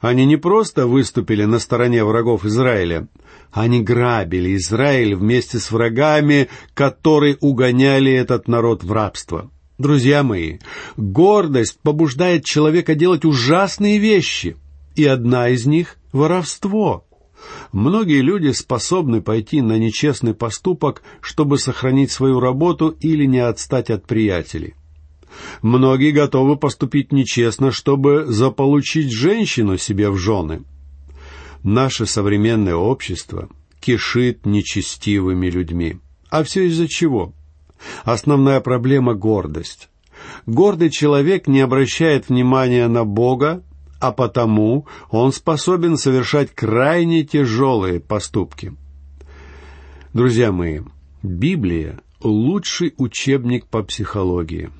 Они 0.00 0.26
не 0.26 0.36
просто 0.36 0.86
выступили 0.86 1.44
на 1.44 1.58
стороне 1.58 2.04
врагов 2.04 2.44
Израиля, 2.44 3.08
они 3.52 3.82
грабили 3.82 4.56
Израиль 4.56 5.14
вместе 5.14 5.58
с 5.58 5.70
врагами, 5.70 6.48
которые 6.74 7.36
угоняли 7.40 8.10
этот 8.10 8.48
народ 8.48 8.82
в 8.82 8.92
рабство. 8.92 9.50
Друзья 9.78 10.22
мои, 10.22 10.58
гордость 10.96 11.78
побуждает 11.82 12.44
человека 12.44 12.94
делать 12.94 13.24
ужасные 13.24 13.98
вещи, 13.98 14.56
и 14.94 15.04
одна 15.04 15.48
из 15.48 15.66
них— 15.66 15.96
воровство. 16.12 17.04
Многие 17.72 18.20
люди 18.20 18.52
способны 18.52 19.20
пойти 19.20 19.60
на 19.60 19.78
нечестный 19.78 20.34
поступок, 20.34 21.02
чтобы 21.20 21.58
сохранить 21.58 22.10
свою 22.10 22.40
работу 22.40 22.88
или 23.00 23.24
не 23.26 23.40
отстать 23.40 23.90
от 23.90 24.06
приятелей. 24.06 24.74
Многие 25.62 26.10
готовы 26.10 26.56
поступить 26.56 27.12
нечестно, 27.12 27.70
чтобы 27.70 28.24
заполучить 28.26 29.12
женщину 29.12 29.78
себе 29.78 30.10
в 30.10 30.16
жены. 30.16 30.62
Наше 31.62 32.06
современное 32.06 32.74
общество 32.74 33.48
кишит 33.80 34.46
нечестивыми 34.46 35.48
людьми. 35.48 35.98
А 36.30 36.42
все 36.44 36.66
из-за 36.66 36.88
чего? 36.88 37.32
Основная 38.04 38.60
проблема— 38.60 39.14
гордость. 39.14 39.88
Гордый 40.46 40.90
человек 40.90 41.46
не 41.46 41.60
обращает 41.60 42.28
внимания 42.28 42.88
на 42.88 43.04
Бога, 43.04 43.62
а 44.00 44.12
потому 44.12 44.86
он 45.10 45.32
способен 45.32 45.96
совершать 45.96 46.54
крайне 46.54 47.24
тяжелые 47.24 48.00
поступки. 48.00 48.74
Друзья 50.12 50.52
мои, 50.52 50.80
Библия— 51.22 52.00
лучший 52.20 52.94
учебник 52.96 53.66
по 53.66 53.82
психологии. 53.82 54.70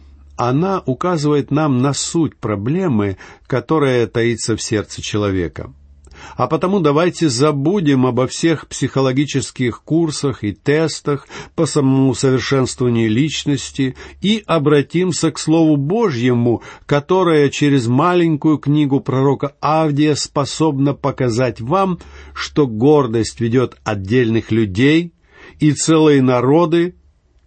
Она 0.45 0.83
указывает 0.87 1.53
нам 1.53 1.83
на 1.83 1.93
суть 1.93 2.37
проблемы, 2.37 3.17
которая 3.47 4.09
таится 4.09 4.57
в 4.57 4.61
сердце 4.61 5.01
человека— 5.01 5.73
а 6.37 6.47
потому 6.47 6.81
давайте 6.81 7.29
забудем 7.29 8.07
обо 8.07 8.27
всех 8.27 8.67
психологических 8.69 9.83
курсах 9.83 10.45
и 10.45 10.53
тестах 10.53 11.27
по 11.55 11.67
самому 11.67 12.15
совершенствованию 12.15 13.09
личности 13.09 13.97
и 14.21 14.43
обратимся 14.47 15.31
к 15.31 15.39
Слову 15.39 15.77
Божьему, 15.77 16.63
которое 16.87 17.49
через 17.49 17.87
маленькую 17.87 18.59
книгу 18.59 19.01
пророка 19.01 19.55
Авдия 19.61 20.15
способно 20.15 20.95
показать 20.95 21.61
вам, 21.61 21.99
что 22.35 22.67
гордость 22.67 23.41
ведет 23.41 23.77
отдельных 23.85 24.51
людей 24.51 25.13
и 25.61 25.73
целые 25.73 26.21
народы 26.21 26.95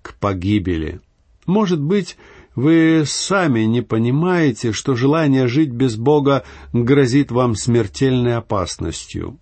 к 0.01 0.15
погибели. 0.15 1.01
Может 1.45 1.81
быть, 1.81 2.17
вы 2.55 3.03
сами 3.05 3.61
не 3.61 3.81
понимаете, 3.81 4.71
что 4.71 4.95
желание 4.95 5.47
жить 5.47 5.71
без 5.71 5.97
Бога 5.97 6.43
грозит 6.73 7.31
вам 7.31 7.55
смертельной 7.55 8.37
опасностью. 8.37 9.39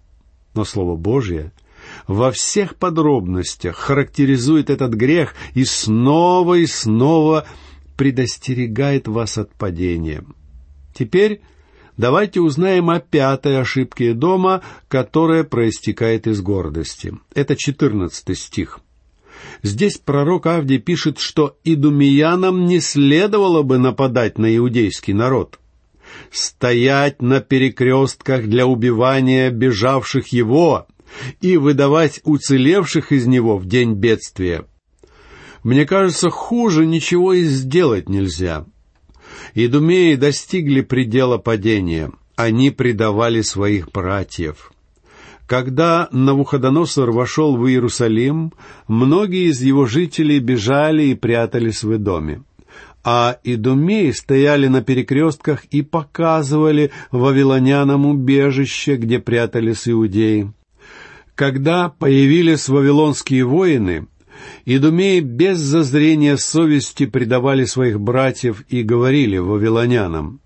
Но 0.56 0.66
Слово 0.66 0.96
Божье 0.96 1.52
во 2.08 2.32
всех 2.32 2.76
подробностях 2.76 3.76
характеризует 3.76 4.70
этот 4.70 4.94
грех 4.94 5.36
и 5.54 5.64
снова 5.64 6.56
и 6.56 6.66
снова 6.66 7.46
предостерегает 7.98 9.08
вас 9.08 9.38
от 9.38 9.54
падения. 9.54 10.24
Теперь 10.94 11.42
давайте 11.98 12.40
узнаем 12.42 12.90
о 12.90 13.00
пятой 13.00 13.60
ошибке 13.60 14.14
дома, 14.14 14.64
которая 14.88 15.44
проистекает 15.44 16.28
из 16.28 16.42
гордости. 16.42 17.14
Это 17.36 17.56
четырнадцатый 17.56 18.36
стих. 18.36 18.80
Здесь 19.62 19.98
пророк 19.98 20.46
Авдий 20.46 20.80
пишет, 20.80 21.20
что 21.20 21.58
идумиянам 21.64 22.66
не 22.66 22.80
следовало 22.80 23.64
бы 23.64 23.78
нападать 23.78 24.38
на 24.38 24.56
иудейский 24.56 25.14
народ. 25.14 25.60
Стоять 26.32 27.22
на 27.22 27.40
перекрестках 27.40 28.48
для 28.48 28.68
убивания 28.68 29.50
бежавших 29.50 30.28
его 30.28 30.88
и 31.42 31.58
выдавать 31.58 32.20
уцелевших 32.24 33.12
из 33.12 33.26
него 33.26 33.58
в 33.58 33.66
день 33.66 33.94
бедствия. 33.94 34.66
Мне 35.64 35.86
кажется, 35.86 36.30
хуже 36.30 36.86
ничего 36.86 37.34
и 37.34 37.44
сделать 37.46 38.10
нельзя. 38.10 38.66
Идумеи 39.54 40.16
достигли 40.16 40.82
предела 40.82 41.38
падения. 41.38 42.12
Они 42.36 42.70
предавали 42.70 43.42
своих 43.42 43.92
братьев. 43.92 44.73
Когда 45.46 46.08
Навуходоносор 46.12 47.12
вошел 47.12 47.58
в 47.58 47.68
Иерусалим, 47.68 48.54
многие 48.88 49.50
из 49.50 49.62
его 49.62 49.86
жителей 49.86 50.40
бежали 50.40 51.04
и 51.04 51.16
прятались 51.16 51.84
в 51.84 51.98
доме. 51.98 52.44
А 53.04 53.38
идумеи 53.44 54.12
стояли 54.12 54.68
на 54.68 54.82
перекрестках 54.82 55.66
и 55.66 55.82
показывали 55.82 56.92
вавилонянам 57.12 58.06
убежище, 58.06 58.96
где 58.96 59.20
прятались 59.20 59.90
иудеи. 59.90 60.54
Когда 61.36 61.90
появились 61.90 62.70
вавилонские 62.70 63.44
воины, 63.44 64.08
Идумеи 64.66 65.20
без 65.20 65.60
зазрения 65.60 66.38
совести 66.38 67.06
предавали 67.06 67.66
своих 67.66 68.00
братьев 68.00 68.64
и 68.70 68.82
говорили 68.82 69.38
вавилонянам, 69.38 70.40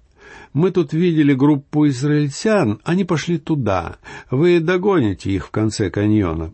мы 0.53 0.71
тут 0.71 0.93
видели 0.93 1.33
группу 1.33 1.87
израильтян, 1.87 2.79
они 2.83 3.03
пошли 3.03 3.37
туда. 3.37 3.97
Вы 4.31 4.59
догоните 4.59 5.31
их 5.31 5.47
в 5.47 5.51
конце 5.51 5.89
каньона. 5.89 6.53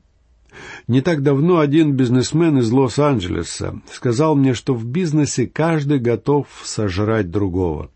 Не 0.88 1.02
так 1.02 1.24
давно 1.24 1.60
один 1.60 1.94
бизнесмен 1.94 2.60
из 2.60 2.72
Лос-Анджелеса 2.72 3.82
сказал 3.92 4.36
мне, 4.36 4.54
что 4.54 4.74
в 4.74 4.86
бизнесе 4.86 5.48
каждый 5.48 6.00
готов 6.00 6.48
сожрать 6.64 7.32
другого. 7.32 7.90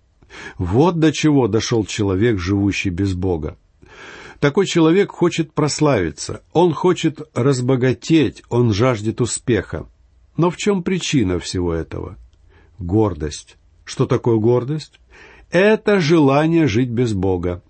Вот 0.58 1.00
до 1.00 1.12
чего 1.12 1.48
дошел 1.48 1.86
человек, 1.86 2.40
живущий 2.40 2.90
без 2.90 3.14
Бога. 3.14 3.58
Такой 4.40 4.68
человек 4.68 5.12
хочет 5.12 5.54
прославиться, 5.54 6.44
он 6.54 6.74
хочет 6.74 7.22
разбогатеть, 7.34 8.44
он 8.50 8.72
жаждет 8.72 9.20
успеха. 9.20 9.88
Но 10.36 10.52
в 10.52 10.58
чем 10.58 10.84
причина 10.84 11.40
всего 11.40 11.74
этого? 11.74 12.18
Гордость. 12.78 13.58
Что 13.84 14.06
такое 14.06 14.36
гордость? 14.38 15.00
Это 15.52 16.00
желание 16.00 16.68
жить 16.68 16.90
без 16.90 17.14
Бога. 17.14 17.64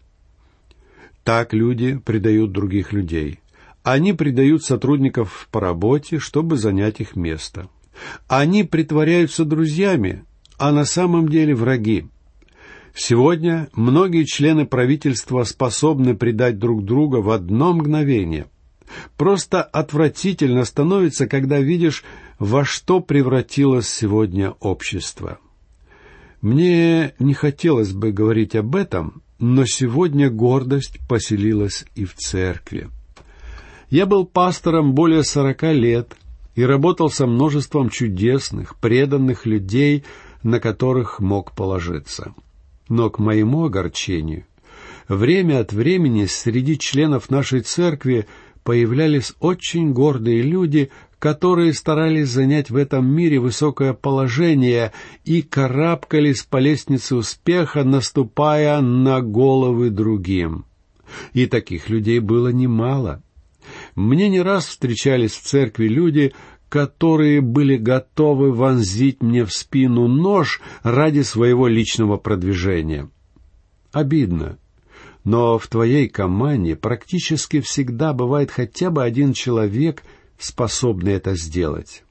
Так 1.23 1.53
люди 1.53 1.97
предают 1.97 2.51
других 2.51 2.93
людей. 2.93 3.39
Они 3.83 4.13
предают 4.13 4.63
сотрудников 4.63 5.47
по 5.51 5.59
работе, 5.59 6.19
чтобы 6.19 6.57
занять 6.57 6.99
их 6.99 7.15
место. 7.15 7.69
Они 8.27 8.63
притворяются 8.63 9.45
друзьями, 9.45 10.25
а 10.57 10.71
на 10.71 10.85
самом 10.85 11.29
деле 11.29 11.55
враги. 11.55 12.07
Сегодня 12.95 13.69
многие 13.73 14.23
члены 14.23 14.65
правительства 14.65 15.43
способны 15.43 16.15
предать 16.15 16.57
друг 16.57 16.83
друга 16.83 17.17
в 17.17 17.29
одно 17.29 17.73
мгновение. 17.73 18.47
Просто 19.17 19.61
отвратительно 19.61 20.63
становится, 20.65 21.27
когда 21.27 21.59
видишь, 21.59 22.03
во 22.39 22.65
что 22.65 22.99
превратилось 22.99 23.87
сегодня 23.87 24.51
общество. 24.59 25.39
Мне 26.47 27.13
не 27.19 27.33
хотелось 27.33 27.91
бы 27.91 28.13
говорить 28.13 28.55
об 28.55 28.77
этом, 28.77 29.21
но 29.37 29.65
сегодня 29.65 30.29
гордость 30.29 30.97
поселилась 31.05 31.83
и 31.93 32.05
в 32.05 32.13
церкви. 32.13 32.87
Я 33.89 34.05
был 34.05 34.25
пастором 34.25 34.93
более 34.93 35.23
сорока 35.23 35.73
лет 35.73 36.15
и 36.55 36.63
работал 36.63 37.09
со 37.09 37.27
множеством 37.27 37.89
чудесных, 37.89 38.77
преданных 38.77 39.45
людей, 39.45 40.05
на 40.41 40.61
которых 40.61 41.19
мог 41.19 41.51
положиться. 41.51 42.33
Но 42.87 43.09
к 43.09 43.19
моему 43.19 43.65
огорчению, 43.65 44.45
время 45.09 45.59
от 45.59 45.73
времени 45.73 46.27
среди 46.27 46.79
членов 46.79 47.29
нашей 47.29 47.59
церкви 47.59 48.25
появлялись 48.63 49.33
очень 49.41 49.91
гордые 49.91 50.43
люди, 50.43 50.91
которые 51.19 51.73
старались 51.73 52.29
занять 52.29 52.69
в 52.69 52.75
этом 52.75 53.07
мире 53.07 53.39
высокое 53.39 53.93
положение 53.93 54.91
и 55.25 55.41
карабкались 55.41 56.43
по 56.43 56.57
лестнице 56.57 57.15
успеха, 57.15 57.83
наступая 57.83 58.81
на 58.81 59.21
головы 59.21 59.89
другим. 59.89 60.65
И 61.33 61.47
таких 61.47 61.89
людей 61.89 62.19
было 62.19 62.49
немало. 62.49 63.23
Мне 63.95 64.29
не 64.29 64.41
раз 64.41 64.67
встречались 64.67 65.31
в 65.31 65.41
церкви 65.41 65.87
люди, 65.87 66.33
которые 66.69 67.41
были 67.41 67.77
готовы 67.77 68.51
вонзить 68.51 69.21
мне 69.21 69.45
в 69.45 69.53
спину 69.53 70.07
нож 70.07 70.61
ради 70.83 71.21
своего 71.21 71.67
личного 71.67 72.17
продвижения. 72.17 73.09
Обидно, 73.91 74.57
но 75.23 75.57
в 75.57 75.67
твоей 75.67 76.07
команде 76.09 76.75
практически 76.75 77.61
всегда 77.61 78.13
бывает 78.13 78.51
хотя 78.51 78.91
бы 78.91 79.03
один 79.03 79.33
человек, 79.33 80.03
способный 80.37 81.13
это 81.13 81.35
сделать. 81.35 82.03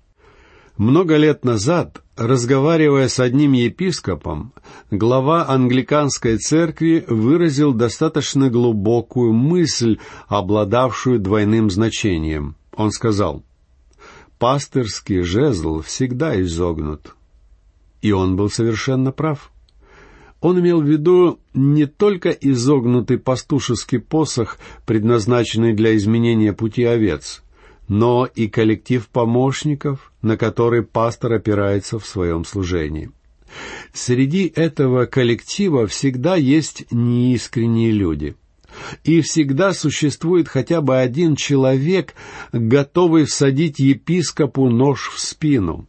Много 0.76 1.16
лет 1.16 1.44
назад, 1.44 2.02
разговаривая 2.16 3.08
с 3.08 3.18
одним 3.18 3.52
епископом, 3.52 4.52
глава 4.90 5.48
англиканской 5.48 6.36
церкви 6.36 7.02
выразил 7.08 7.72
достаточно 7.72 8.50
глубокую 8.50 9.32
мысль, 9.32 9.98
обладавшую 10.28 11.18
двойным 11.18 11.70
значением. 11.70 12.56
Он 12.74 12.90
сказал, 12.90 13.42
«Пастырский 14.38 15.22
жезл 15.22 15.80
всегда 15.80 16.38
изогнут». 16.42 17.14
И 18.02 18.12
он 18.12 18.36
был 18.36 18.50
совершенно 18.50 19.12
прав. 19.12 19.50
Он 20.42 20.60
имел 20.60 20.82
в 20.82 20.86
виду 20.86 21.40
не 21.54 21.86
только 21.86 22.30
изогнутый 22.30 23.18
пастушеский 23.18 23.98
посох, 23.98 24.58
предназначенный 24.84 25.72
для 25.72 25.96
изменения 25.96 26.52
пути 26.52 26.84
овец, 26.84 27.42
но 27.88 28.26
и 28.26 28.48
коллектив 28.48 29.06
помощников, 29.08 30.12
на 30.22 30.36
который 30.36 30.82
пастор 30.82 31.34
опирается 31.34 31.98
в 31.98 32.06
своем 32.06 32.44
служении. 32.44 33.10
Среди 33.92 34.52
этого 34.54 35.06
коллектива 35.06 35.86
всегда 35.86 36.36
есть 36.36 36.86
неискренние 36.90 37.92
люди. 37.92 38.36
И 39.04 39.22
всегда 39.22 39.72
существует 39.72 40.48
хотя 40.48 40.80
бы 40.80 40.98
один 40.98 41.36
человек, 41.36 42.14
готовый 42.52 43.24
всадить 43.24 43.78
епископу 43.78 44.68
нож 44.68 45.10
в 45.14 45.20
спину. 45.20 45.88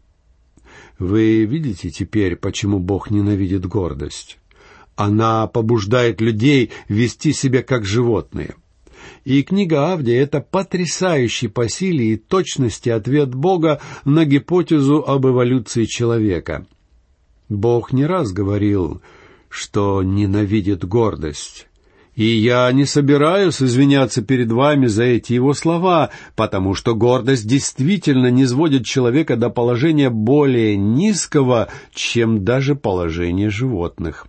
Вы 0.97 1.45
видите 1.45 1.89
теперь, 1.89 2.35
почему 2.35 2.79
Бог 2.79 3.11
ненавидит 3.11 3.65
гордость? 3.65 4.39
Она 4.95 5.45
побуждает 5.47 6.21
людей 6.21 6.71
вести 6.87 7.33
себя 7.33 7.61
как 7.61 7.85
животные. 7.85 8.55
И 9.27 9.43
книга 9.43 9.91
Авдия— 9.91 10.21
это 10.23 10.39
потрясающий 10.39 11.49
по 11.49 11.67
силе 11.67 12.13
и 12.13 12.15
точности 12.15 12.87
ответ 12.87 13.35
Бога 13.35 13.81
на 14.05 14.23
гипотезу 14.23 15.03
об 15.05 15.27
эволюции 15.27 15.83
человека. 15.83 16.65
Бог 17.49 17.91
не 17.91 18.05
раз 18.05 18.31
говорил, 18.31 19.01
что 19.49 20.01
ненавидит 20.01 20.85
гордость. 20.85 21.67
И 22.15 22.23
я 22.23 22.71
не 22.71 22.85
собираюсь 22.85 23.61
извиняться 23.61 24.21
перед 24.21 24.49
вами 24.49 24.85
за 24.85 25.03
эти 25.03 25.33
его 25.33 25.53
слова, 25.53 26.11
потому 26.37 26.73
что 26.73 26.95
гордость 26.95 27.45
действительно 27.45 28.27
не 28.27 28.45
сводит 28.45 28.85
человека 28.85 29.35
до 29.35 29.49
положения 29.49 30.09
более 30.09 30.77
низкого, 30.77 31.67
чем 31.93 32.45
даже 32.45 32.75
положение 32.75 33.49
животных. 33.49 34.25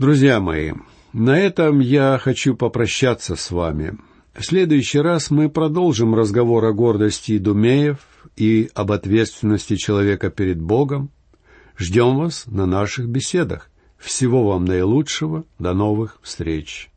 Друзья 0.00 0.40
мои, 0.40 0.72
на 1.14 1.38
этом 1.38 1.78
я 1.78 2.18
хочу 2.20 2.56
попрощаться 2.56 3.36
с 3.36 3.52
вами. 3.52 3.96
В 4.34 4.44
следующий 4.44 4.98
раз 4.98 5.30
мы 5.30 5.48
продолжим 5.48 6.12
разговор 6.14 6.64
о 6.64 6.72
гордости 6.72 7.36
Идумеев 7.36 7.98
и 8.36 8.68
об 8.74 8.90
ответственности 8.90 9.76
человека 9.76 10.28
перед 10.30 10.60
Богом. 10.60 11.10
Ждем 11.78 12.16
вас 12.16 12.46
на 12.46 12.66
наших 12.66 13.08
беседах. 13.08 13.70
Всего 13.96 14.44
вам 14.48 14.64
наилучшего. 14.64 15.44
До 15.60 15.72
новых 15.72 16.18
встреч. 16.20 16.90